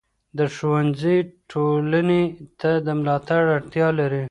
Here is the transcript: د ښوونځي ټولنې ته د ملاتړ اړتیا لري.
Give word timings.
د 0.37 0.39
ښوونځي 0.55 1.17
ټولنې 1.51 2.23
ته 2.59 2.71
د 2.85 2.87
ملاتړ 2.99 3.41
اړتیا 3.57 3.87
لري. 3.99 4.19